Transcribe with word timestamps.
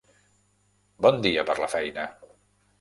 Bon 1.07 1.21
dia 1.27 1.45
per 1.53 1.59
la 1.63 1.71
feina. 1.77 2.09